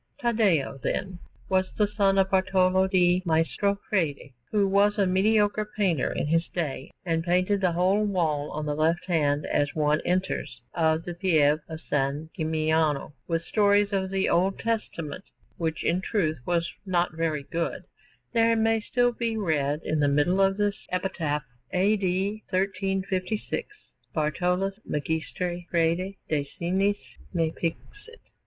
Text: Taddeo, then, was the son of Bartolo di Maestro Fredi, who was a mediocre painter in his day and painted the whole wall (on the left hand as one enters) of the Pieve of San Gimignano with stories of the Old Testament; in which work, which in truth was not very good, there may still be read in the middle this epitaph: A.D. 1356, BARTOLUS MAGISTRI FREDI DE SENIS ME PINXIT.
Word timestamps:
Taddeo, 0.19 0.79
then, 0.81 1.19
was 1.47 1.69
the 1.77 1.87
son 1.87 2.17
of 2.17 2.31
Bartolo 2.31 2.87
di 2.87 3.21
Maestro 3.23 3.77
Fredi, 3.87 4.33
who 4.49 4.67
was 4.67 4.97
a 4.97 5.05
mediocre 5.05 5.69
painter 5.77 6.11
in 6.11 6.25
his 6.25 6.47
day 6.47 6.89
and 7.05 7.23
painted 7.23 7.61
the 7.61 7.73
whole 7.73 8.03
wall 8.03 8.49
(on 8.49 8.65
the 8.65 8.73
left 8.73 9.05
hand 9.05 9.45
as 9.45 9.75
one 9.75 10.01
enters) 10.03 10.59
of 10.73 11.03
the 11.03 11.13
Pieve 11.13 11.59
of 11.69 11.81
San 11.87 12.31
Gimignano 12.35 13.13
with 13.27 13.45
stories 13.45 13.93
of 13.93 14.09
the 14.09 14.27
Old 14.27 14.57
Testament; 14.57 15.23
in 15.27 15.31
which 15.59 15.83
work, 15.83 15.83
which 15.83 15.83
in 15.83 16.01
truth 16.01 16.39
was 16.47 16.73
not 16.83 17.13
very 17.13 17.43
good, 17.43 17.83
there 18.33 18.55
may 18.55 18.79
still 18.81 19.11
be 19.11 19.37
read 19.37 19.83
in 19.83 19.99
the 19.99 20.07
middle 20.07 20.51
this 20.51 20.77
epitaph: 20.91 21.43
A.D. 21.73 22.41
1356, 22.49 23.69
BARTOLUS 24.15 24.79
MAGISTRI 24.83 25.67
FREDI 25.69 26.17
DE 26.27 26.43
SENIS 26.57 26.97
ME 27.35 27.51
PINXIT. 27.51 28.19